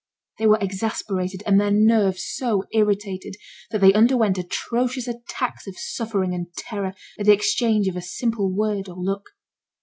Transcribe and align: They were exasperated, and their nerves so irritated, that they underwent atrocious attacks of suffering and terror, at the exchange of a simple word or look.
They 0.39 0.47
were 0.47 0.57
exasperated, 0.59 1.43
and 1.45 1.61
their 1.61 1.69
nerves 1.69 2.25
so 2.25 2.63
irritated, 2.73 3.35
that 3.69 3.81
they 3.81 3.93
underwent 3.93 4.39
atrocious 4.39 5.07
attacks 5.07 5.67
of 5.67 5.77
suffering 5.77 6.33
and 6.33 6.51
terror, 6.55 6.95
at 7.19 7.27
the 7.27 7.33
exchange 7.33 7.87
of 7.87 7.95
a 7.95 8.01
simple 8.01 8.49
word 8.51 8.89
or 8.89 8.95
look. 8.95 9.27